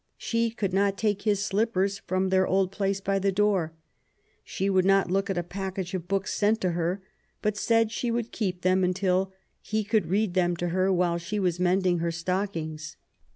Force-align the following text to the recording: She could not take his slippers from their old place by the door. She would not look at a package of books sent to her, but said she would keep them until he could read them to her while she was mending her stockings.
She 0.17 0.49
could 0.49 0.73
not 0.73 0.97
take 0.97 1.21
his 1.21 1.45
slippers 1.45 1.99
from 2.07 2.29
their 2.29 2.47
old 2.47 2.71
place 2.71 2.99
by 2.99 3.19
the 3.19 3.31
door. 3.31 3.73
She 4.43 4.67
would 4.67 4.83
not 4.83 5.11
look 5.11 5.29
at 5.29 5.37
a 5.37 5.43
package 5.43 5.93
of 5.93 6.07
books 6.07 6.33
sent 6.33 6.59
to 6.61 6.71
her, 6.71 7.03
but 7.43 7.55
said 7.55 7.91
she 7.91 8.09
would 8.09 8.31
keep 8.31 8.63
them 8.63 8.83
until 8.83 9.31
he 9.61 9.83
could 9.83 10.07
read 10.07 10.33
them 10.33 10.55
to 10.55 10.69
her 10.69 10.91
while 10.91 11.19
she 11.19 11.39
was 11.39 11.59
mending 11.59 11.99
her 11.99 12.09
stockings. 12.09 12.97